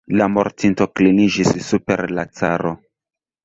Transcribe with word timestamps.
La 0.19 0.27
mortinto 0.37 0.87
kliniĝis 1.01 1.53
super 1.69 2.05
la 2.21 2.27
caro. 2.41 2.77